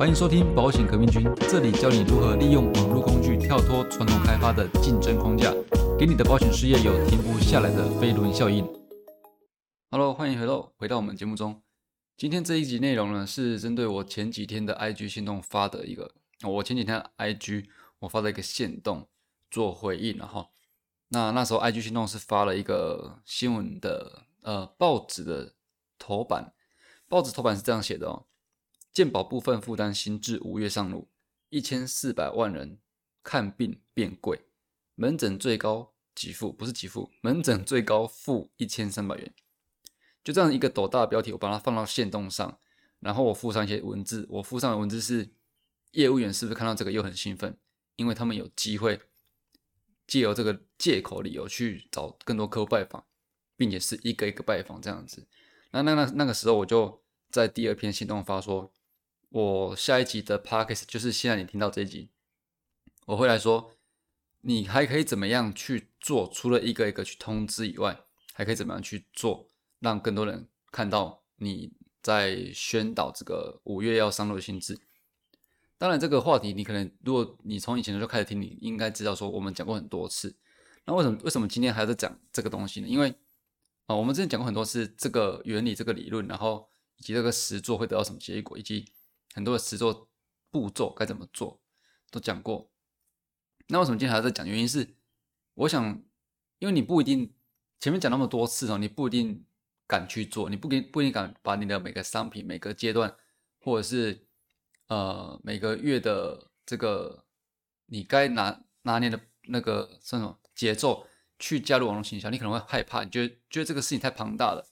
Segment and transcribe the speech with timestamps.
[0.00, 5.52] 欢迎收听保险革命军，这里教你如何利用网络工具跳脱传统开发的竞争框架，
[5.98, 8.66] 给你的保险事业有停不下来的飞轮效应。
[9.90, 11.60] Hello，欢迎回到回到我们节目中。
[12.16, 16.14] 今天这一集内容呢，是针对我前几天的 IG 行动发的一个，
[16.44, 17.66] 我前几天 IG
[17.98, 19.06] 我发的一个线动
[19.50, 20.48] 做回应了哈。
[21.08, 25.52] 那那时候 IG 行动是发了一个新闻的呃报纸的
[25.98, 26.54] 头版，
[27.06, 28.24] 报纸头版是这样写的哦。
[28.92, 31.08] 健保部分负担新制五月上路，
[31.48, 32.78] 一千四百万人
[33.22, 34.46] 看病变贵，
[34.96, 39.32] 门诊最高给付不是给付，门诊最高付一千三百元。
[40.24, 42.58] 就这样一个斗大的标题，我把它放到线动上，
[42.98, 44.26] 然后我附上一些文字。
[44.28, 45.30] 我附上的文字是：
[45.92, 47.56] 业务员是不是看到这个又很兴奋？
[47.94, 49.00] 因为他们有机会
[50.06, 53.06] 借由这个借口理由去找更多客户拜访，
[53.56, 55.28] 并且是一个一个拜访这样子。
[55.70, 58.72] 那那那那个时候，我就在第二篇行动发说。
[59.30, 62.08] 我下一集的 podcast 就是现在你听到这一集，
[63.06, 63.72] 我会来说，
[64.40, 66.28] 你还可以怎么样去做？
[66.34, 68.00] 除了一个一个去通知以外，
[68.34, 69.46] 还可以怎么样去做，
[69.78, 74.76] 让更多人看到你在宣导这个五月要上路的新制。
[75.78, 80.34] 当然，这个话题你可能，如果你从以前就开始听，你应该知道说我们讲过很多次。
[80.86, 82.88] 那为什么为什么今天还在讲这个东西呢？
[82.88, 83.14] 因为
[83.86, 88.84] 啊，我们之前讲过很多次这个原理、这个理论，然后以及这个实做会得到什么结果，以及
[89.34, 90.08] 很多的实作
[90.50, 91.60] 步骤该怎么做
[92.10, 92.72] 都讲过，
[93.68, 94.44] 那为什么今天还要再讲？
[94.44, 94.96] 原因是
[95.54, 96.02] 我想，
[96.58, 97.32] 因为你不一定
[97.78, 99.44] 前面讲那么多次哦，你不一定
[99.86, 103.14] 敢去做，你不给不一定敢把你的每个商品、每个阶段，
[103.60, 104.26] 或者是
[104.88, 107.24] 呃每个月的这个
[107.86, 111.06] 你该拿拿捏的那个什么节奏
[111.38, 114.66] 去加入网络营销，你可能会害怕，你觉得觉得这个事情太庞大了。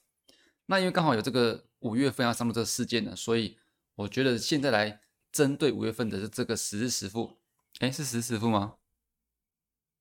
[0.65, 3.57] 那因为刚好有这个五月份要上路这个事件呢，所以。
[3.99, 7.37] 我觉得现在来针对五月份的这个十日十付，
[7.79, 8.77] 哎，是十日十付吗？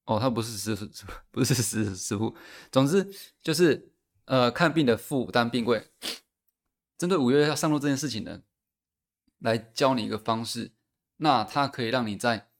[0.05, 0.89] 哦，它不是十十，
[1.33, 2.37] 不是十日十付。
[2.71, 3.93] 总之就是
[4.27, 5.91] 呃，看病的负担病贵。
[6.97, 8.43] 针对五月要上路这件事情呢，
[9.39, 10.73] 来教你一个方式，
[11.17, 12.51] 那它可以让你在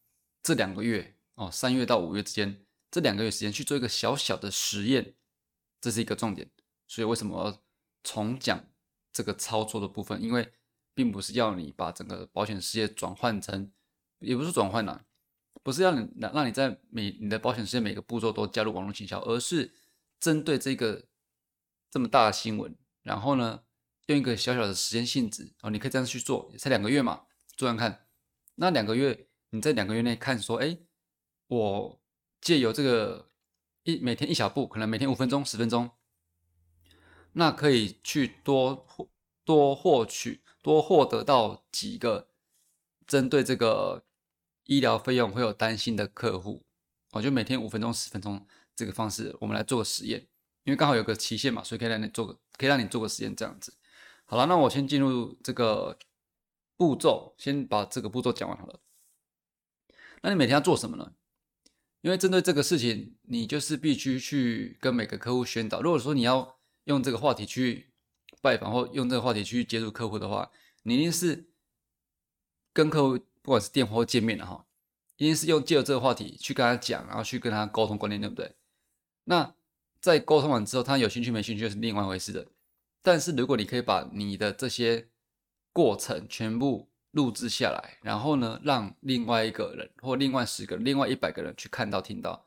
[0.43, 5.15] 这两个月哦，三月到五月之间这两个月时间去做一个小小的实验，
[5.81, 6.51] 这是一个重点。
[6.89, 7.63] 所以为什么要
[8.03, 8.69] 重讲
[9.13, 10.21] 这个操作的部分？
[10.21, 10.53] 因为
[10.99, 13.71] 并不是要你把整个保险事业转换成，
[14.19, 15.05] 也不是转换啦，
[15.63, 19.73] 不是要你让你在每你的保险事业每个步骤都加入网络营销，而是
[20.19, 21.05] 针对这个
[21.89, 23.63] 这么大的新闻，然后呢，
[24.07, 27.27] 用一个小小的时间性质哦，你可以这样去做，才两个月嘛，
[27.57, 28.09] 做样看。
[28.57, 30.77] 那两个月你在两个月内看说，哎，
[31.47, 32.03] 我
[32.41, 33.31] 借由这个
[33.85, 35.93] 一每天一小步，可能每天五分钟、十分钟，
[37.35, 38.85] 那可以去多
[39.49, 40.43] 多获取。
[40.61, 42.29] 多获得到几个
[43.07, 44.05] 针对这个
[44.65, 46.67] 医疗费用会有担心的客户，
[47.13, 48.45] 我就每天五分钟、十分钟
[48.77, 50.21] 这个方式，我们来做个实验，
[50.65, 53.73] 因为刚好有个期限嘛，所以可以让你做个，可以让你做个实验这样子。
[54.27, 55.97] 好了，那我先进入这个
[56.77, 58.81] 步骤，先把这个步骤讲完好了。
[60.21, 61.15] 那你每天要做什么呢？
[62.03, 65.81] 因为针对这个事情，你就是必须去跟每个客户宣导。
[65.81, 67.88] 如果说你要用这个话题去。
[68.41, 70.51] 拜访或用这个话题去接触客户的话，
[70.85, 71.49] 你一定是
[72.73, 74.65] 跟客户不管是电话或见面的哈，
[75.17, 78.55] 一定是用借着这个话题去跟他讲，然后去跟他沟通观念，对不对？
[79.25, 79.55] 那
[80.01, 82.47] 在沟通完之后，他有兴趣没兴趣是另外一回事的。
[83.03, 85.09] 但是如果你可以把你的这些
[85.73, 92.47] 过程全部录制下来，然后呢，让另外一个人或另外十个、另外一百个人去看到、听到，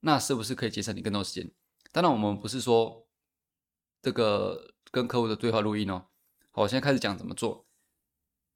[0.00, 1.50] 那是不是可以节省你更多时间？
[1.90, 3.06] 当然，我们不是说
[4.00, 4.74] 这个。
[4.90, 6.06] 跟客户的对话录音哦，
[6.50, 7.66] 好，我现在开始讲怎么做。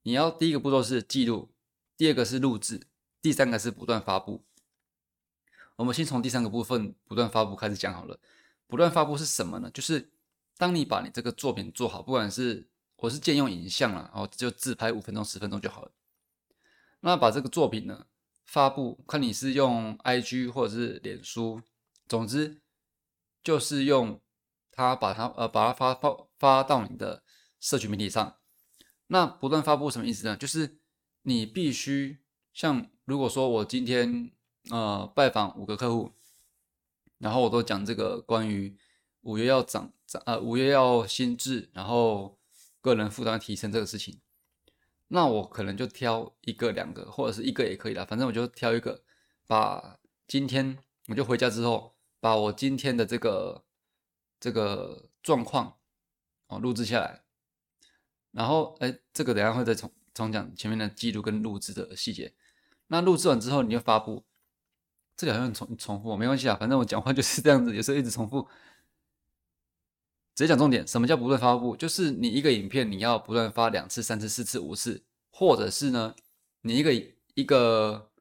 [0.01, 1.53] 你要第一个步骤是记录，
[1.95, 2.87] 第二个是录制，
[3.21, 4.43] 第三个是不断发布。
[5.75, 8.19] 我们先从第三个部分不断发布开始讲好了。
[8.67, 9.69] 不断发布是什么呢？
[9.71, 10.11] 就是
[10.57, 12.67] 当你把你这个作品做好，不管是
[12.97, 15.91] 我是建用影像了，然后就自拍五分钟、十分钟就好了。
[17.01, 18.07] 那把这个作品呢
[18.43, 21.61] 发布，看你是用 IG 或者是脸书，
[22.07, 22.59] 总之
[23.43, 24.19] 就是用。
[24.75, 27.23] 他把它呃把它发发发到你的
[27.59, 28.37] 社群媒体上，
[29.07, 30.35] 那不断发布什么意思呢？
[30.35, 30.79] 就是
[31.21, 32.17] 你必须
[32.51, 34.31] 像如果说我今天
[34.71, 36.11] 呃拜访五个客户，
[37.19, 38.75] 然后我都讲这个关于
[39.21, 42.39] 五月要涨涨呃五月要新制，然后
[42.81, 44.19] 个人负担提升这个事情，
[45.09, 49.03] 那我可能就挑一个两个或者是一个也可以的，反正我就挑一个，
[49.45, 50.79] 把今天
[51.09, 53.62] 我就回家之后把我今天的这个。
[54.43, 55.77] 这个状况
[56.47, 57.23] 哦，录制下来，
[58.31, 62.33] 然后哎，这个等下会再重重讲前面的记录跟录制的细节。
[62.87, 64.25] 那录制完之后，你就发布。
[65.15, 68.45] 这里好像重重复，没关系啊，反正我讲话就是这样子，有时候一直重复。
[70.35, 71.77] 直接讲重点，什么叫不断发布？
[71.77, 76.13] 就是你一个影片，你要不断发两次、三次、四次、五次，或者是呢，
[76.63, 76.93] 你一个
[77.35, 78.11] 一个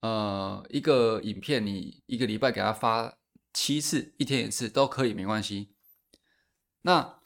[0.00, 3.18] 呃一个影片，你一个礼拜给他发
[3.52, 5.68] 七次，一天一次都可以，没关系。
[6.82, 7.18] 那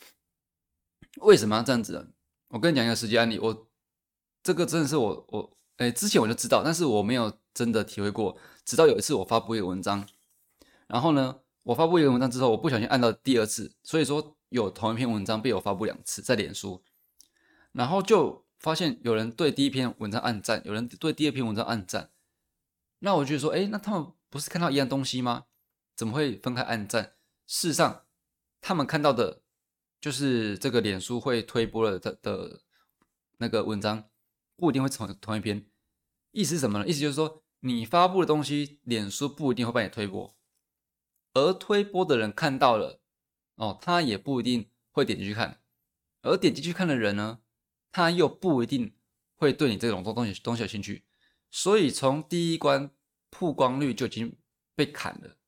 [1.21, 2.13] 为什么要这样子？
[2.49, 3.69] 我跟你讲一个实际案例，我
[4.43, 8.39] 这个真的是我我哎之前我就知道，但是我没有真的体会过。
[8.65, 10.07] 直到有一次我发布一个文章，
[10.89, 16.83] 然后呢，我发布一个文章之后，我不小心按到第二次，所以说有同一篇文章被我发布两次在脸书，
[17.73, 22.11] 然后就发现有人对第一篇文章按赞，有人对第二篇文章按赞，
[22.99, 25.45] 那我就说，哎，那他们不是看到一样东西吗？
[25.97, 27.17] 怎么会分开按赞？
[27.47, 28.05] 事实上，
[28.61, 29.43] 他们看到的。
[29.99, 32.61] 就是这个脸书会推播了的的
[33.39, 34.09] 那个文章，
[34.55, 35.67] 不一定会同同一篇。
[36.31, 36.87] 意思是什么呢？
[36.87, 40.37] 意思就是说，你发布的东西，脸书不一定会帮你推播，
[41.33, 43.01] 而推播的人看到了，
[43.57, 45.61] 哦，他也不一定会点进去看，
[46.23, 47.41] 而点进去看的人呢，
[47.91, 48.95] 他又不一定
[49.35, 51.05] 会对你这种东东西东西有兴趣。
[51.51, 52.91] 所以从第一关
[53.31, 54.39] 曝光率就已经
[54.77, 55.39] 被砍了，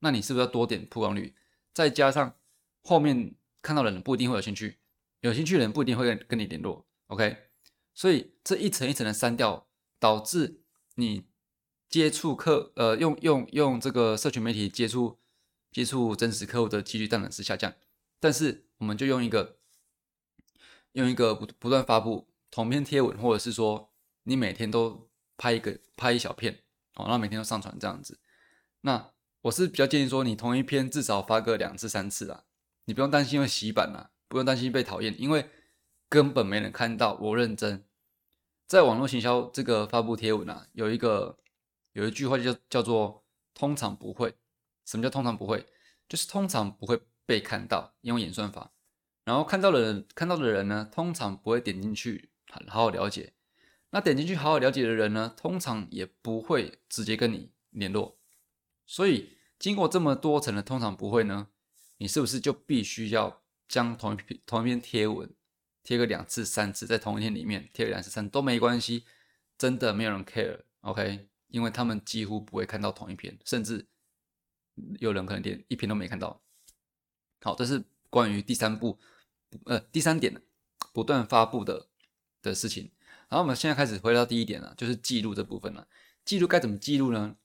[0.00, 1.34] 那你是不是要多点曝光率？
[1.72, 2.36] 再加上
[2.82, 3.34] 后面。
[3.60, 4.78] 看到的人不一定会有兴趣，
[5.20, 7.36] 有兴趣的人不一定会跟跟你联络，OK？
[7.92, 9.68] 所以这一层一层的删掉，
[9.98, 10.62] 导致
[10.94, 11.26] 你
[11.88, 15.18] 接触客呃用用用这个社群媒体接触
[15.72, 17.74] 接触真实客户的几率当然是下降。
[18.20, 19.58] 但是我们就用一个
[20.92, 23.92] 用一个不不断发布同篇贴文，或者是说
[24.22, 26.62] 你每天都拍一个拍一小片
[26.94, 28.20] 哦，然后每天都上传这样子。
[28.82, 29.12] 那
[29.42, 32.44] 我是比较建议说，你同一篇至少发个两次三次啊。
[32.86, 35.48] 你不用担心会洗版啊，不用担心被讨厌，因为
[36.08, 37.84] 根本没人看到我认真。
[38.66, 41.38] 在网络行销这个发布贴文啊，有一个
[41.92, 43.24] 有一句话就叫叫做
[43.54, 44.34] “通常不会”。
[44.84, 45.66] 什么叫通常不会？
[46.08, 48.72] 就是通常不会被看到，因为演算法。
[49.24, 53.34] 然后看到的人看到的人呢，通常不会点进去好好了解。
[53.90, 58.17] 那点进去好好了解的人呢，通常也不会直接跟你联络。
[58.88, 61.48] 所以经过这么多层的通常不会呢？
[61.98, 65.30] 你是不是就必须要将同一篇同一篇贴文
[65.82, 69.04] 贴个两次三次，在同一天里面贴两次三次都没关系，
[69.58, 71.28] 真的没有人 care，OK？
[71.48, 73.86] 因为他们几乎不会看到同一篇，甚至
[74.98, 76.40] 有人可能连一篇都没看到。
[77.42, 78.98] 好，这是关于第三步，
[79.66, 80.42] 呃，第三点
[80.92, 81.88] 不断发布的
[82.40, 82.90] 的事情。
[83.28, 85.86] 然后我们现在开始回到第一点了，就是记录这部分了。
[86.24, 87.36] 记录该怎么记录呢？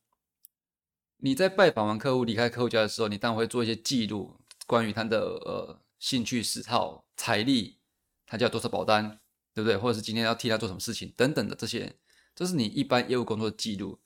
[1.26, 4.42] 你在拜访完客户离开客户家的时候，你当然会做一些记录。
[4.68, 7.80] 关于他的呃兴趣嗜好、财力，
[8.26, 9.22] 他叫多少保单，
[9.54, 9.78] 对不对？
[9.78, 11.96] 或者是今天要替他做什么事情等等的这些，
[12.36, 14.02] 这是你一般业务工作的记录。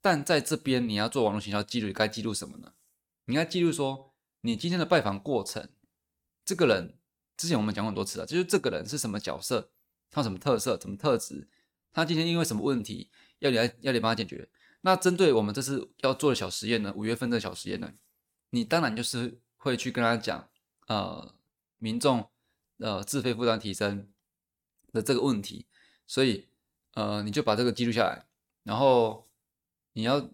[0.00, 2.72] 但在这边你要做网络营销记录，该记录什么呢？
[3.26, 5.68] 你应该记录说你今天的拜访过程，
[6.42, 6.96] 这个人
[7.36, 9.72] 之前我们讲过很多次了，就是这个人是什么角色，
[10.10, 11.50] 他什么特色、什么特质，
[11.92, 13.10] 他今天因为什么问题
[13.40, 14.48] 要你来要你帮他解决。
[14.82, 17.92] 那针对我们这次要做的小实验呢，五月份的小实验呢，
[18.50, 19.40] 你当然就是。
[19.64, 20.50] 会去跟他讲，
[20.88, 21.36] 呃，
[21.78, 22.28] 民众
[22.78, 24.12] 呃自费负担提升
[24.92, 25.68] 的这个问题，
[26.04, 26.48] 所以
[26.94, 28.26] 呃你就把这个记录下来，
[28.64, 29.30] 然后
[29.92, 30.30] 你要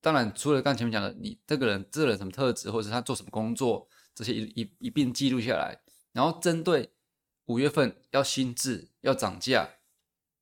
[0.00, 5.82] 当然除了刚前面讲的，你这个人这人什么特质，或者是他做什么工作，这些一一一并记录下来，
[6.12, 6.94] 然后针对
[7.44, 9.68] 五月份要新制要涨价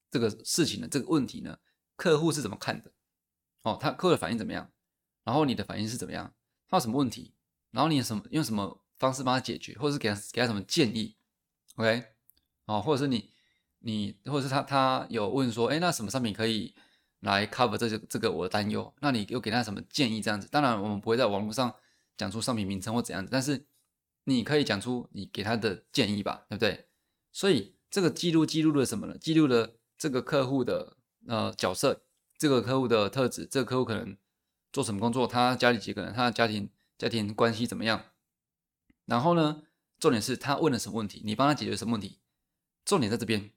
[0.09, 1.59] 这个事情的这个问题呢，
[1.97, 2.93] 客户是怎么看的？
[3.63, 4.71] 哦，他客户的反应怎么样？
[5.25, 6.33] 然后你的反应是怎么样？
[6.69, 7.35] 他有什么问题？
[7.71, 11.17] 然后你什么用什么方式帮他解决，或者是给他给他什么建议
[11.77, 12.05] ，OK，
[12.67, 13.31] 哦，或者是你
[13.81, 16.75] 你或者是他他有问说，哎，那什么商品可以
[17.21, 18.93] 来 cover 这些这个我的担忧？
[19.01, 20.21] 那你又给他什么建议？
[20.21, 21.75] 这样子，当然我们不会在网络上
[22.17, 23.67] 讲出商品名称或怎样子，但是
[24.25, 26.87] 你可以讲出你给他的建议吧，对不对？
[27.33, 29.17] 所以这个记录记录了什么呢？
[29.19, 32.03] 记录了这个客户的呃角色，
[32.41, 34.17] 这个客户的特质，这个客户可能
[34.73, 35.27] 做什么工作？
[35.27, 36.13] 他家里几个人？
[36.13, 36.71] 他的家庭。
[36.99, 38.13] 家庭关系怎么样？
[39.07, 39.63] 然后呢？
[39.99, 42.19] 重点是他问了什么问题，你帮他解决什么问题？
[42.85, 43.53] 重点在这边。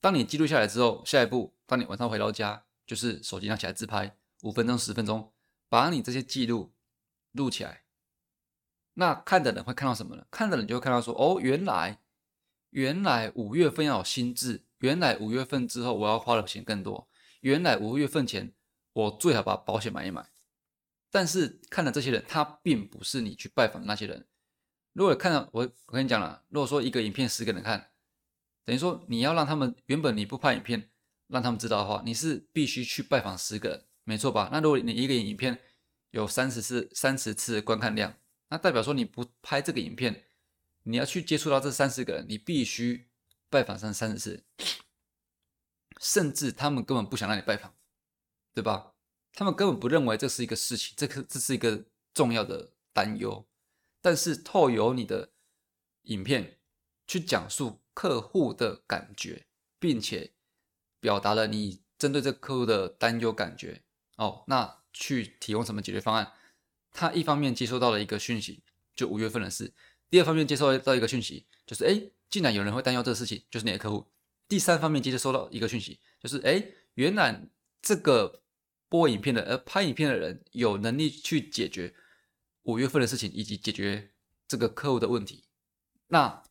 [0.00, 5.32] 当你记录下来之后，下一步，当你晚上回到家，就是手机拿起来自拍五分钟、十分钟，
[5.68, 6.72] 把你这些记录
[7.30, 7.84] 录起来。
[8.94, 10.26] 那看的人会看到什么呢？
[10.28, 12.00] 看的人就会看到说：哦，原来，
[12.70, 17.08] 原来五月份要有新制，原来五月份之后我要花的钱更多，
[17.46, 18.52] 原来五月份前
[18.92, 20.28] 我最好把保险买一买。
[21.12, 24.26] 但是看了这些人，他并不是你去拜访那些人。
[24.92, 27.92] 如果看到我，我跟你讲了，如果说一个影片十个人看，
[28.64, 30.90] 等于说你要让他们原本你不拍影片，
[31.28, 34.48] 让他们知道的话，你是必须去拜访十个人，没错吧？
[34.50, 35.56] 那如果你一个影片
[36.10, 38.12] 有三十次、三十次观看量，
[38.48, 40.24] 那代表说你不拍这个影片，
[40.82, 43.06] 你要去接触到这三十个人，你必须
[43.48, 44.44] 拜访上三十次，
[46.00, 47.74] 甚至他们根本不想让你拜访，
[48.54, 48.92] 对吧？
[49.32, 51.84] 他们根本不认为这是一个事情，这个这是一个
[52.14, 53.46] 重要的担忧，
[54.00, 55.32] 但是透由你的
[56.02, 56.58] 影片
[57.06, 57.80] 去讲述。
[57.96, 59.46] 客户的感觉，
[59.78, 60.34] 并且
[61.00, 63.84] 表达了你针对这个客户的担忧感觉
[64.16, 66.34] 哦，那去提供什么解决方案？
[66.92, 68.62] 他一方面接收到了一个讯息，
[68.94, 69.72] 就五月份的事；
[70.10, 74.06] 第二方面接收到一个讯息，就是哎，竟然有人会担忧这个事情，就是你的客户；
[74.48, 77.48] 第三方面接着收到一个讯息，就是哎，原来
[77.80, 78.42] 这个
[78.88, 81.94] 播影片的呃拍影片的人有能力去解决
[82.62, 84.12] 五月份的事情，以及解决
[84.46, 85.44] 这个客户的问题，
[86.08, 86.42] 那。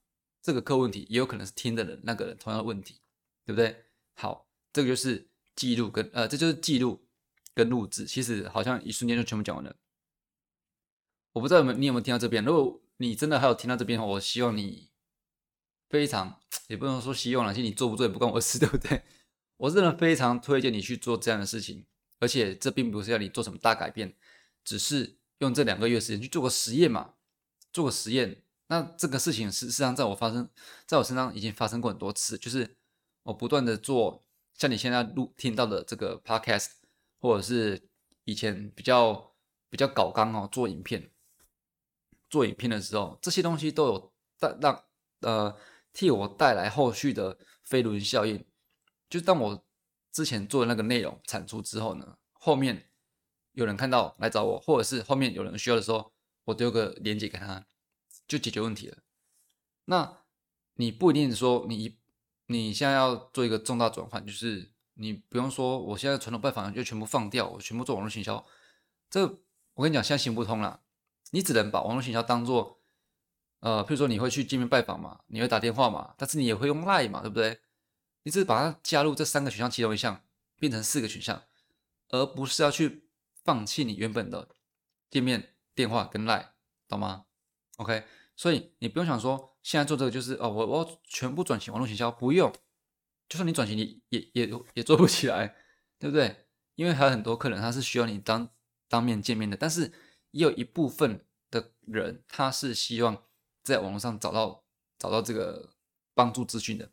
[0.46, 3.02] 这个客户问题也有可能是听的人那个人同样的问题，
[3.44, 3.86] 对不对？
[4.14, 7.08] 好，这个就是记录跟呃，这就是记录
[7.56, 8.06] 跟录制。
[8.06, 9.76] 其实好像一瞬间就全部讲完了。
[11.32, 12.46] 我不知道有没有你有没有听到这边？
[12.46, 14.92] 如果你真的还有听到这边的话，我希望你
[15.96, 16.38] 非常
[16.68, 19.02] 也不能说希望了，其实你做不做也不关我事， 对不对？
[19.56, 21.86] 我真的非常推荐你去做这样的事情，
[22.20, 24.14] 而且这并不是要你做什么大改变，
[24.66, 27.14] 只是用这两个月时间去做个实验嘛，
[27.72, 28.44] 做个实验。
[28.68, 30.50] 那这个事情事实上在我发生
[30.86, 32.76] 在我身上已经发生过很多次，就是
[33.24, 34.22] 我不断的做
[34.54, 36.72] 像你现在录听到的这个 podcast，
[37.22, 37.82] 或者是
[38.26, 39.34] 以前比较
[39.70, 41.10] 比较搞刚哦做影片，
[42.30, 44.84] 做影片的时候，这些东西都有带让
[45.22, 45.56] 呃
[45.96, 48.46] 替我带来后续的飞轮效应。
[49.10, 49.66] 就当我
[50.12, 52.92] 之前做的那个内容产出之后呢，后面
[53.54, 57.66] 有人看到来找我，或者是后面有人需要的时候，我丢个链接给他。
[58.28, 58.98] 就解决问题了。
[59.86, 60.24] 那
[60.78, 62.00] 你不一定说你
[62.48, 68.44] 你现在要做一个重大转换，就是你不用说我现在传统拜访就全部放掉，我全部做网络行销。
[69.12, 69.22] 这
[69.76, 70.82] 我跟你讲，现在行不通了。
[71.30, 72.75] 你只能把网络行销当做，
[73.60, 77.60] 呃，譬如说你会去见面拜访嘛，你会打电话嘛，但是你也会用 Line 嘛，对不对？
[78.24, 80.24] 你只是把它加入这三个选项其中一项，
[80.60, 81.44] 变成四个选项，
[82.10, 83.10] 而不是要去
[83.44, 84.50] 放弃你原本的
[85.10, 86.48] 见面电话跟 Line，
[86.88, 87.26] 懂吗
[87.78, 88.04] ？OK，
[88.36, 92.52] 所以你不用想说现在做这个就是哦，我我全部转型网络营销，不用，
[93.30, 95.56] 就算你转型，你也也也做不起来，
[96.00, 96.48] 对不对？
[96.76, 98.50] 因为还有很多客人他是需要你当
[98.90, 99.94] 当面见面的，但是
[100.32, 103.24] 也有一部分的人他是希望
[103.66, 104.64] 在网络上找到
[104.98, 105.74] 找到这个
[106.14, 106.90] 帮助资讯的，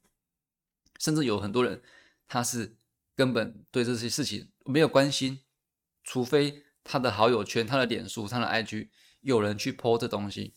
[0.98, 1.80] 甚至有很多人
[2.26, 2.76] 他是
[3.14, 5.44] 根本对这些事情没有关心，
[6.02, 8.88] 除非他的好友圈、他的脸书、他的 IG
[9.20, 10.56] 有人去 po 这东西。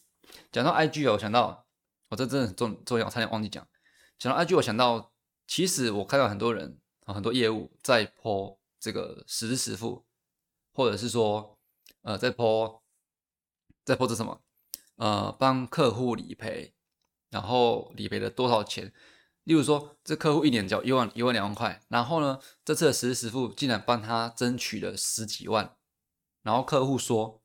[0.51, 1.67] 讲到 IG 哦，我想到，
[2.07, 3.67] 我这真的很重重要，差点忘记讲。
[4.17, 5.13] 讲到 IG，我想到，
[5.45, 10.05] 其实我看到很多人啊，很多业务在抛这个实支实付，
[10.71, 11.59] 或者是说，
[12.03, 12.81] 呃，在抛，
[13.83, 14.41] 在抛这什么，
[14.95, 16.73] 呃，帮客户理赔，
[17.29, 18.93] 然后理赔了多少钱？
[19.43, 25.75] 例如说，这客户一年交一万一万两万块，然后呢，这次的实时付竟然帮他争取了十几万，
[26.43, 27.41] 然后客户说，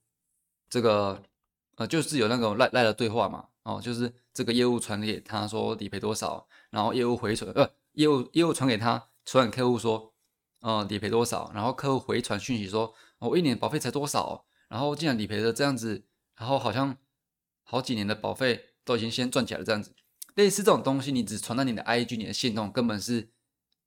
[0.69, 1.23] 这个。
[1.76, 10.12] 呃，就是有那种赖赖的对话嘛，哦，就是这个业务传给他说理赔多少，然后业务回传，呃，业务业务传给他，传给客户说，
[10.61, 16.04] 呃，理赔多少，然后客户回传讯息说，我一年保费才多少，然后竟然理赔的这样子，
[16.37, 16.95] 然后好像
[17.71, 19.95] 好几年的保费都已经先赚起来了这样子，
[20.35, 23.31] 类似这种东西，你只传到你的 IG，你的线动根本是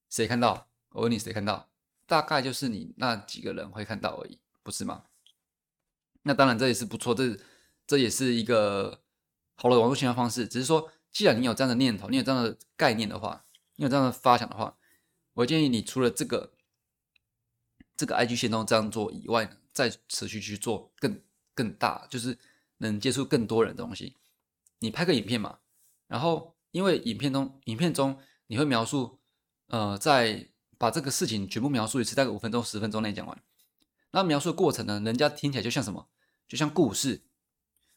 [0.10, 0.70] 谁看到？
[0.92, 1.70] 我问你谁看到？
[2.06, 5.04] 大概就是你那几个人会看到而已，不是吗？
[6.22, 7.38] 那当然这也是不错，这。
[7.86, 9.02] 这也是一个
[9.56, 13.44] 好的网络宣传方式，只是说，既然你有这样的念头，你有这样的概念的话，
[13.76, 14.78] 你有这样的发想的话，
[15.34, 16.54] 我建议你除了这个
[17.98, 21.22] 这个 IG 行动这样做以外呢，再持续去做更
[21.54, 22.40] 更大，就是
[22.84, 24.18] 能接触更多人的东西。
[24.80, 25.60] 你拍个影片嘛，
[26.08, 29.20] 然后因为影片中影片中你会描述，
[29.68, 33.44] 呃，在把这个事情全部描述一次，大概五分钟十分钟内讲完。
[34.12, 36.10] 那描述的过程呢，人家听起来就像什么？
[36.48, 37.24] 就像故事。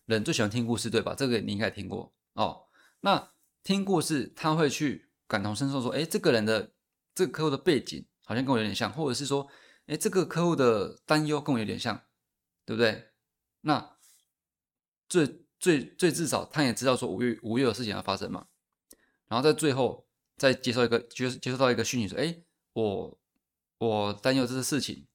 [0.06, 1.16] 人最喜欢听故事，对吧？
[1.18, 2.66] 这个你应该听过哦。
[3.00, 3.32] 那
[3.64, 6.70] 听故事，他会去感同身受，说：“哎，这个人的
[7.12, 9.48] 这个客户的背景好像跟我有点像，或者是说，
[9.86, 12.02] 哎，这个客户的担忧跟我有点像，
[12.64, 13.08] 对不对？”
[13.62, 13.95] 那
[15.08, 18.46] 最最最至少，他也知道说五月五月有事情要发生嘛。
[19.28, 22.42] 然后在最后再接受一个接接受到一个讯息，说：“哎，
[22.74, 23.18] 我
[23.78, 25.06] 我担忧这个事情，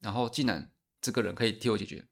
[0.00, 2.06] 然后竟然这个人可以替我解决。”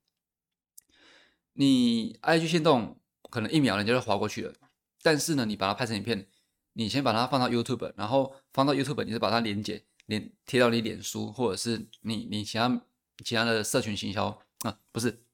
[1.55, 4.55] 你 IG 线动可能一秒人家就划过去了，
[5.03, 6.29] 但是呢，你把它拍成影片，
[6.75, 12.83] 你先把它放到 YouTube，然后放到 YouTube，你是把它连接连贴到你脸书或者是你你其他
[13.25, 14.27] 其他的社群行销
[14.61, 15.25] 啊，不是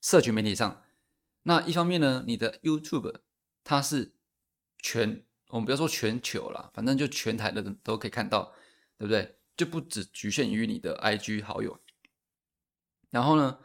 [0.00, 0.82] 社群媒体上。
[1.48, 3.20] 那一方面呢，你的 YouTube
[3.62, 4.12] 它是
[4.78, 8.52] 全，我们不要说全球啦，反正就全台的人都可以看到，
[8.98, 9.36] 对不对？
[9.56, 11.78] 就不只局限于你的 IG 好友。
[13.10, 13.58] 然后呢，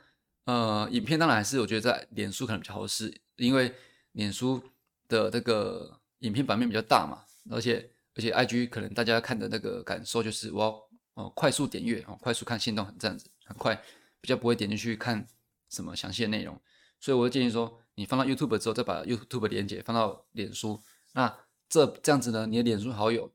[0.45, 3.73] 呃，影片当然还是我觉得在脸书可能比较合适，因为
[4.11, 4.61] 脸书
[5.07, 13.75] 的这个影片版面比较大嘛，而且而且 IG 可能大家看的那个感受就是我要哦快速点阅哦，快速看线动这样子，很快，
[14.21, 15.27] 比较不会点进去看
[15.71, 16.61] 什么详细的内容。
[17.01, 20.81] 所以我就建议说，你放到 YouTube 之后，再把 YouTube 连接放到脸书，
[21.13, 21.35] 那
[21.67, 23.33] 这这样子呢，你的脸书好友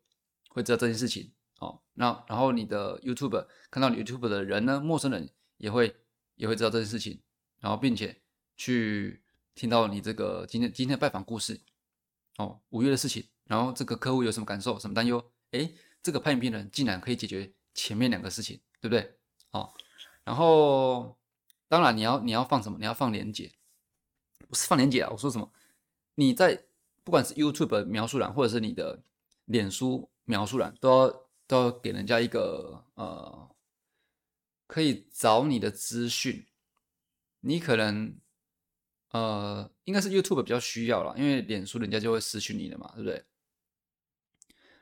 [0.48, 1.82] 会知道这件事情哦。
[1.94, 5.94] 那然后你的 YouTube 看到你 YouTube 的人呢，陌生人也会
[6.36, 7.20] 也会知道这件事情，
[7.60, 8.22] 然后并且
[8.56, 9.22] 去
[9.54, 11.60] 听到你这个今天今天的拜访故事
[12.38, 15.32] 哦，五月的事情，然后这个客户有什么感受、什么担忧？
[15.50, 19.16] 诶，这个拍影片人竟然可以解决前面两个事情，对不对？
[19.50, 19.72] 哦，
[20.22, 21.18] 然后
[21.68, 22.78] 当然你要你要放什么？
[22.78, 23.52] 你要放连接。
[24.48, 25.10] 不是放链接啊！
[25.10, 25.52] 我说什么？
[26.14, 26.64] 你在
[27.02, 29.02] 不管是 YouTube 描述栏，或者是你的
[29.46, 33.50] 脸书描述栏，都要都要给人家一个呃，
[34.68, 36.46] 可以找你的资讯。
[37.40, 38.16] 你可能
[39.10, 43.24] 呃，应该是 YouTube 比较需要了，因为脸书人家就会失去你的嘛，对不对？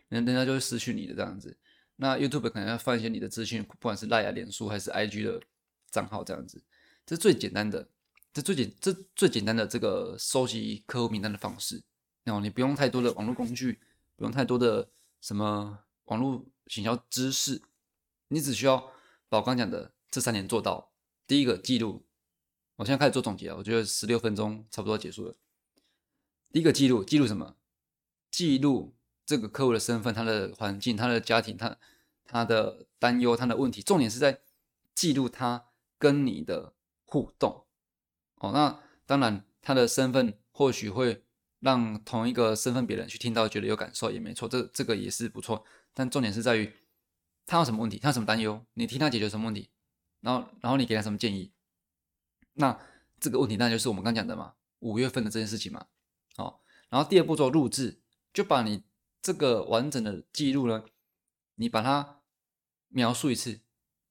[0.09, 1.57] 人人家就会失去你的这样子。
[1.97, 5.43] 那 YouTube 可能要放一些你的资讯，不管是赖啊、脸书还是 IG 的
[5.91, 6.63] 账号这样子，
[7.07, 7.89] 这最简单的。
[8.33, 11.81] 这最简这最简单的这个收集客户名单的方式，
[12.25, 13.79] 然后你不用太多的网络工具，
[14.17, 17.63] 不用太多的什么网络行销知识，
[18.27, 18.91] 你只需要
[19.29, 20.91] 把我刚讲的这三点做到。
[21.29, 22.05] 第一个记录，
[22.75, 25.37] 我现在开始做总结了，我觉得十六分钟差不多结束了。
[26.51, 27.55] 第一个记录，记录什么？
[28.33, 31.79] 记录这个客户的身份、他的环境、他的家庭、他
[32.25, 34.41] 他的担忧、他的问题，重点是在
[34.93, 35.67] 记录他
[35.99, 36.74] 跟你的
[37.15, 37.65] 互动。
[38.39, 41.23] 哦，那当然，他的身份或许会
[41.61, 45.65] 让同一个身份别人去听到，觉得有感受也没错，这这个也是不错。
[45.93, 46.73] 但重点是在于
[47.47, 49.71] 他有什么问题，他有什么担忧，你替他解决什么问题，
[50.23, 51.53] 然后然后你给他什么建议。
[52.55, 52.77] 那
[53.21, 55.87] 这个问题那就是我们刚讲的嘛，五月份的这件事情嘛。
[56.37, 58.01] 哦，然后第二步骤录制，
[58.33, 58.83] 就把你
[59.23, 60.85] 这个完整的记录呢，
[61.55, 62.23] 你把它
[62.89, 63.61] 描述一次。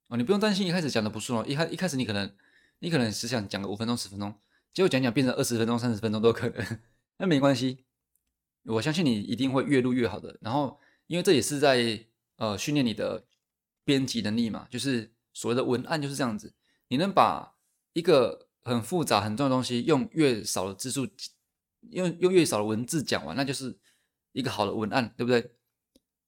[0.07, 2.33] 哦，你不用担心一开始讲的不顺哦，一开一开始你可能。
[2.83, 4.35] 你可能只想讲个五分钟、十分钟，
[4.73, 6.79] 结果讲讲变成二十分钟、三十分钟都可能，
[7.17, 7.85] 那没关系，
[8.65, 10.37] 我相信你一定会越录越好的。
[10.41, 13.25] 然后，因为这也是在呃训练你的
[13.85, 16.53] 编辑能力嘛，就是所谓的文案就是这样子，
[16.89, 17.55] 你能把
[17.93, 21.07] 一个很复杂、很重要的东西用越少的字数，
[21.91, 23.79] 用用越少的文字讲完，那就是
[24.33, 25.55] 一个好的文案，对不对？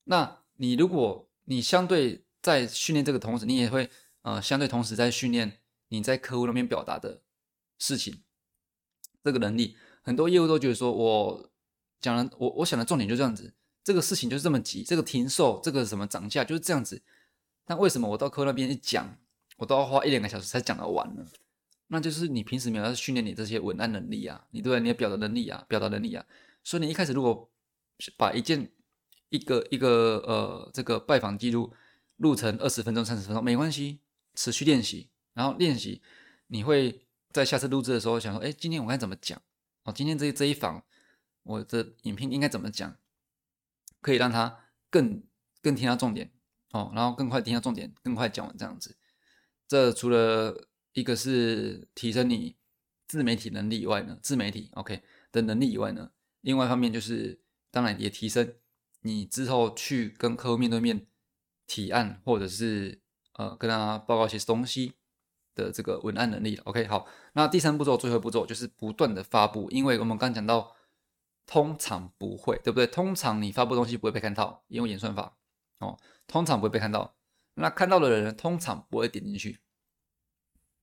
[0.05, 3.89] 那你如果你相对在训练这个同时，你也会
[4.21, 5.59] 呃相对同时在训练。
[5.89, 7.21] 你在客户那边表达的
[7.77, 8.23] 事情，
[9.23, 11.51] 这个能力，很多业务都觉得说，我
[11.99, 17.01] 讲了，我我想的重点就这样子，这个事情就是这么急，这个停售，这个什么涨价就是这样子。
[17.65, 19.17] 但为什么我到客户那边一讲，
[19.57, 21.25] 我都要花一两个小时才讲得完呢？
[21.87, 24.79] 那就是你平时没有在训练你这些文案能力啊，你对不对？
[24.79, 26.25] 你的表达能力啊，表达能力啊。
[26.63, 27.49] 所以你一开始如果
[28.17, 28.71] 把一件
[29.29, 31.71] 一个一个呃这个拜访记录
[32.17, 33.99] 录成二十分钟、三十分钟没关系，
[34.33, 35.09] 持续练习。
[35.35, 36.01] 然后练习，
[36.47, 39.39] 你会在下次录制的时候想说：“哎，今天我该怎么讲？
[39.83, 40.83] 哦，今天这这一访，
[41.43, 42.97] 我的影片应该怎么讲，
[44.01, 45.21] 可以让他更
[45.61, 46.31] 更听到重点
[46.71, 48.97] 哦，然后更快听到重点，更快讲完这样子。
[49.67, 52.55] 这除了一个是提升你
[53.07, 58.55] 自媒体能力以外呢，自媒体 OK 的能力以外呢，另外一方面就是当然也提升
[59.01, 61.05] 你之后去跟客户面对面
[61.67, 63.01] 提案，或者是
[63.33, 64.93] 呃跟他报告一些东西。
[65.55, 70.75] 的这个文案能力，OK，好，那第三步骤，最后步骤就是不断的发布，因为我们刚讲到，
[71.47, 72.85] 通常不会，对不对？
[72.85, 75.37] 通常你发布东西不会被看到，因为演算法
[75.79, 77.15] 哦，通常不会被看到。
[77.55, 79.61] 那看到的人通常不会点进去，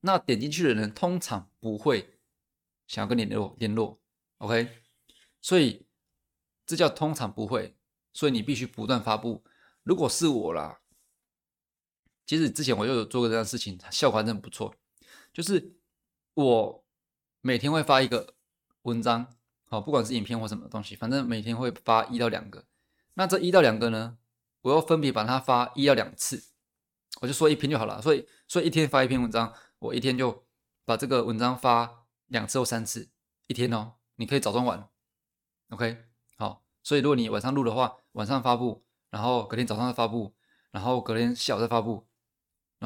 [0.01, 2.17] 那点进去的人通常不会
[2.87, 4.01] 想要跟你联络联络
[4.39, 4.67] ，OK，
[5.39, 5.85] 所以
[6.65, 7.77] 这叫通常不会，
[8.11, 9.43] 所以你必须不断发布。
[9.83, 10.79] 如果是我啦。
[12.25, 14.73] 其实之前我就有做过这样的事情，效果真的不错。
[15.33, 15.73] 就是
[16.33, 16.85] 我
[17.41, 18.35] 每天会发一个
[18.83, 22.65] 文章，好，不管是影片或什么东西，反正每天会发一到两个。
[23.15, 24.17] 那这一到两个呢，
[24.61, 26.43] 我要分别把它发一到两次，
[27.21, 28.01] 我就说一篇就好了。
[28.01, 30.45] 所以，所以一天发一篇文章，我一天就
[30.85, 33.09] 把这个文章发两次或三次，
[33.47, 34.89] 一天哦，你可以早中晚
[35.69, 36.05] ，OK，
[36.37, 36.63] 好。
[36.81, 40.35] 所以如果你晚上录的话，晚上发布，然后隔天早上再发布，
[40.71, 42.07] 然后隔天下午再发布，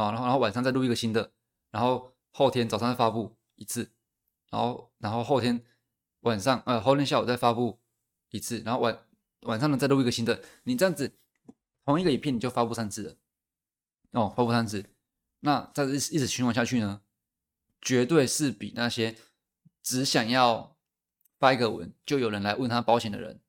[0.03, 1.31] 啊，然后然后晚上再录一个新的，
[1.71, 3.91] 然后后天早上再发布一次，
[4.49, 5.63] 然后然后后天
[6.21, 7.79] 晚上呃后天下午再发布
[8.29, 8.99] 一次，然后晚
[9.41, 11.17] 晚上呢再录一个新的，你这样子
[11.85, 13.15] 同一个影片你就发布三次了，
[14.11, 14.85] 哦，发布三次，
[15.41, 17.01] 那再一一直循环下去呢，
[17.81, 19.15] 绝对是比那些
[19.81, 20.75] 只想要
[21.39, 23.41] 发一个文就有人来问他保险的人。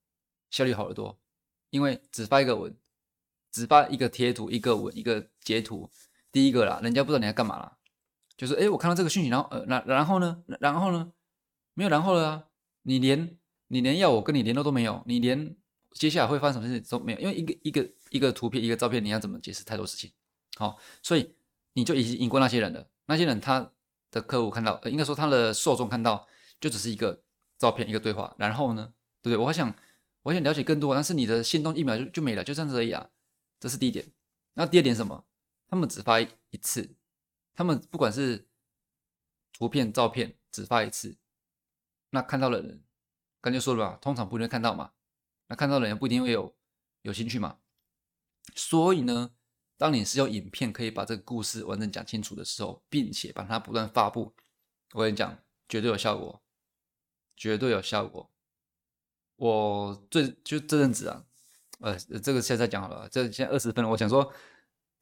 [0.50, 1.20] 效率好得多，
[1.68, 2.74] 因为只发一个文，
[3.52, 5.90] 只发一个贴图、一个文、一个截图，
[6.38, 7.76] 第一个啦，人家不知道你在干嘛啦，
[8.36, 11.12] 就是哎，我看到这个讯息，然后呃，然然后呢，然后呢，
[11.74, 12.44] 没有然后了啊，
[12.82, 15.56] 你连你连要我跟你联络都没有，你连
[15.94, 20.12] 接下来会发生什么事情都没有，因为一个一个一个图片、一个照片，你要怎么解释太多事情？
[20.56, 21.34] 好，所以
[21.72, 22.86] 你就已经赢过那些人了。
[23.06, 23.72] 那些人他
[24.12, 26.24] 的客户看到，应该说他的受众看到，
[26.60, 27.20] 就只是一个
[27.58, 29.44] 照片、一个对话，然后呢，对不对？
[29.44, 29.74] 我想。
[30.22, 33.08] 我想了解更多，但是你的心动一秒就就没了，就这样子而已啊。
[33.58, 34.04] 这是第一点。
[34.54, 35.24] 那第二点什么？
[35.68, 36.28] 他们只发一
[36.60, 36.96] 次，
[37.54, 38.48] 他们不管是
[39.52, 41.16] 图片、照片，只发一次，
[42.10, 42.82] 那看到的人，
[43.40, 44.92] 刚才说了吧，通常不一定看到嘛。
[45.48, 46.56] 那看到的人不一定会有
[47.02, 47.58] 有兴趣嘛。
[48.54, 49.32] 所以呢，
[49.76, 54.34] 当你是用影片可以把这个故事完整讲清楚的时候，并且把它不断发布，
[54.92, 56.42] 我跟你讲，绝对有效果，
[57.36, 58.30] 绝对有效果。
[59.36, 61.24] 我最就这阵子啊，
[61.80, 63.90] 呃，这个现在讲好了，这现在二十分了。
[63.90, 64.32] 我想说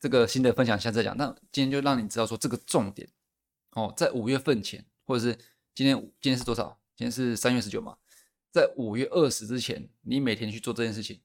[0.00, 3.08] 这个新的分享下再讲，那今天就让你知道说这个重点
[3.72, 5.38] 哦，在五月份前，或者是
[5.74, 6.80] 今天今天是多少？
[6.96, 7.98] 今天是三月十九嘛，
[8.50, 11.20] 在五月二十之前，你每天去做这件事情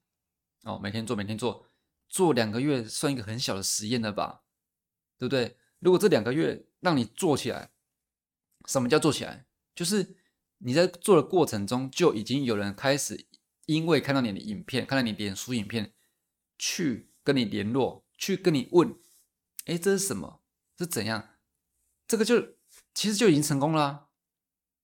[0.64, 1.66] 哦，每天做，每天做，
[2.10, 4.44] 做两个月算一个很小的实验了吧，
[5.18, 5.58] 对不对？
[5.80, 7.72] 如果这两个月让你做起来，
[8.66, 9.46] 什么叫做起来？
[9.76, 10.18] 就是。
[10.64, 13.26] 你在做的过程中，就已经有人开始
[13.66, 15.92] 因为看到你的影片，看到你脸书影片，
[16.60, 18.96] 去跟你联络，去跟你问，
[19.66, 20.44] 哎，这是什么？
[20.78, 21.30] 是怎样？
[22.08, 22.40] 这个就
[22.94, 24.10] 其实就已经成功了。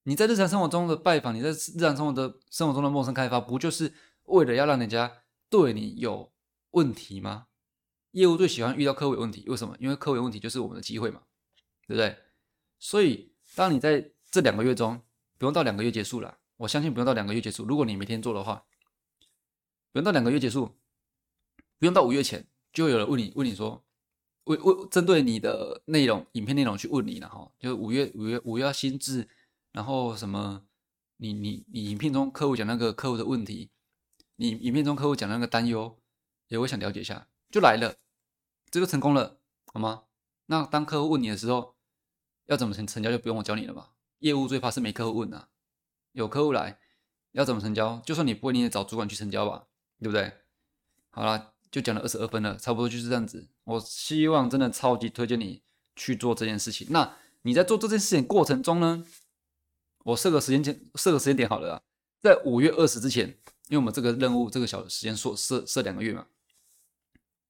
[0.02, 6.32] 你在日常生活中的拜访，你在日常生活的生活中的陌生开发，不就是为了要让人家对你有
[6.72, 7.46] 问题吗？
[8.10, 9.76] 业务最喜欢遇到客户有问题，为什么？
[9.78, 11.22] 因为客户有问题就是我们的机会嘛，
[11.86, 12.18] 对不对？
[12.80, 15.00] 所以当你在这两个月中，
[15.38, 17.64] 不用到两个月结束了，我相信不用到两个月结束。
[17.64, 18.66] 如果你每天做的话，
[19.92, 20.76] 不用到两个月结束，
[21.78, 22.48] 不用到五月前，
[22.78, 23.84] 就有人问你，问你说，
[24.44, 27.50] 问问针对你的内容，影片内容去问你了哈。
[27.58, 29.28] 就五月五月五月要新制，
[29.72, 30.64] 然后什么，
[31.16, 33.70] 你你你影片中客户讲那个客户的问题，
[34.36, 35.98] 你影片中客户讲那个担忧，
[36.46, 37.96] 也会想了解一下，就来了，
[38.70, 39.40] 这就成功了，
[39.72, 40.04] 好吗？
[40.46, 41.74] 那当客户问你的时候，
[42.46, 43.94] 要怎么成成交，就不用我教你了吧。
[44.20, 45.48] 业务最怕是没客户问啊，
[46.12, 46.78] 有客户来
[47.32, 48.00] 要怎么成交？
[48.06, 49.66] 就算你不会，你也找主管去成交吧，
[49.98, 50.32] 对不对？
[51.10, 53.48] 好了，就讲了二十二分了，差不多就是这样子。
[53.64, 55.62] 我希望真的超级推荐你
[55.96, 56.86] 去做这件事情。
[56.90, 59.04] 那你在做这件事情过程中呢？
[60.04, 61.82] 我设个时间点，设个时间点好了啊，
[62.20, 63.28] 在五月二十之前，
[63.68, 66.26] 因为我们这个任务这个小时间设设设两个月嘛，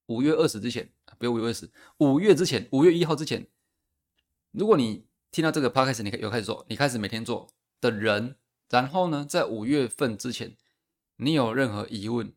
[0.07, 3.47] 五月二十之前，不要五月二十，五月之前，五月一号之前，
[4.53, 5.07] 如果你。
[5.31, 7.51] 听到这个 podcast，你有开始做，你开始每天做
[7.83, 8.37] 的人，
[8.71, 10.57] 然后呢，在五月份之前，
[11.17, 12.33] 你有任何疑问，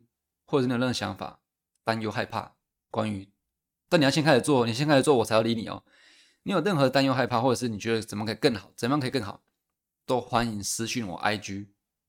[0.46, 1.40] 或者你有任何想法、
[1.84, 2.56] 担忧、害怕，
[2.90, 3.30] 关于，
[3.90, 5.84] 但你要先开始做，你先开始做，我才要理你哦。
[6.44, 9.44] 你有任何担忧、害怕，或者是你觉得怎么可以更好，怎么样可以更好，
[10.06, 11.68] 都欢迎私信我 IG，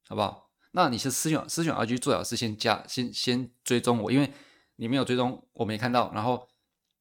[0.09, 0.51] 好不好？
[0.73, 4.33] 那你是私信私信 IG，最好是先加，先先追踪我，因为
[4.77, 6.49] 你没有追踪，我没看到，然后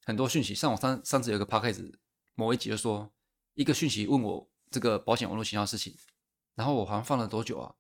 [0.06, 1.94] 很多讯息，像我上上次有个 podcast，
[2.36, 3.12] 某一集就说。
[3.54, 5.94] 一个讯息问我这个保险网络营销事情，
[6.56, 7.76] 然后我好像放了多久啊？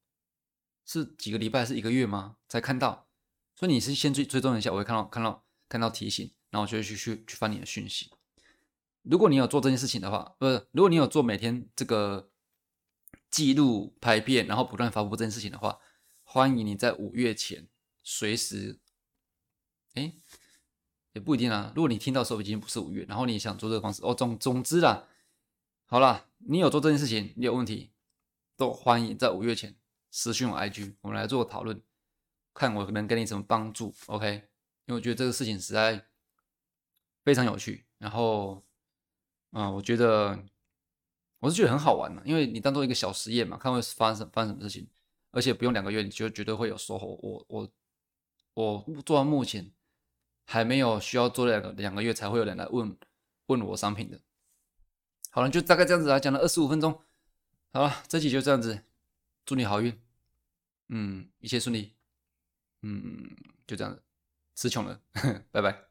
[0.85, 2.35] 是几个礼拜，是一个月吗？
[2.49, 3.07] 才看到。
[3.61, 8.09] 所以你是先追追踪一下，我会看到看到看到提醒，然后我就会去去去翻你的讯息。
[9.03, 12.31] 如果你有做这件事情的话，不是，如果你有做每天这个
[13.29, 15.77] 记录拍片，然后不断发布这件事情的话，
[16.23, 17.67] 欢迎你在五月前
[18.01, 18.79] 随时，
[19.93, 20.11] 哎，
[21.13, 21.71] 也不一定啊。
[21.75, 25.07] 如果你听到时候已经不是五月，然后你想做这个方式，哦，总总之啦。
[25.85, 27.91] 好了，你有做这件事情，你有问题，
[28.57, 29.75] 都欢迎在五月前
[30.09, 31.79] 私信我 IG，我们来做个讨论，
[32.53, 34.49] 看我能给你什么帮助，OK？
[34.85, 36.05] 因为我觉得这个事情实在
[37.23, 38.63] 非常有趣，然后，
[39.51, 40.37] 啊，我觉得
[41.39, 44.89] 我是觉得很好玩的，因为你当做一个小实验嘛，看会发生发生什么事情，
[45.31, 47.17] 而且不用两个月，你就绝对会有收获。
[47.21, 47.71] 我我
[48.53, 49.71] 我做到目前
[50.45, 52.97] 还没有需要做两个两个月才会有人来问
[53.45, 54.19] 问我商品的。
[55.29, 56.99] 好了，就大概这样子啊，讲了二十五分钟，
[57.71, 58.83] 好了，这期就这样子，
[59.45, 59.97] 祝你好运，
[60.89, 61.93] 嗯，一切顺利，
[62.81, 63.29] 嗯，
[63.67, 64.01] 就这样子，
[64.55, 64.99] 词穷了，
[65.51, 65.90] 拜拜。